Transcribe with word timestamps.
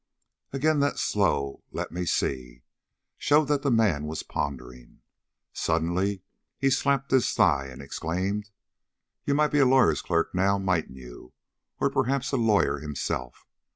Again 0.51 0.79
that 0.79 0.97
slow 0.97 1.61
"Let 1.71 1.91
me 1.91 2.05
see" 2.07 2.63
showed 3.19 3.45
that 3.49 3.61
the 3.61 3.69
man 3.69 4.05
was 4.07 4.23
pondering. 4.23 5.01
Suddenly 5.53 6.23
he 6.57 6.71
slapped 6.71 7.11
his 7.11 7.31
thigh 7.33 7.67
and 7.67 7.83
exclaimed: 7.83 8.49
"You 9.25 9.35
might 9.35 9.51
be 9.51 9.59
a 9.59 9.65
lawyer's 9.67 10.01
clerk 10.01 10.33
now, 10.33 10.57
mightn't 10.57 10.97
you; 10.97 11.33
or, 11.79 11.91
perhaps, 11.91 12.31
a 12.31 12.37
lawyer 12.37 12.79
himself? 12.79 13.45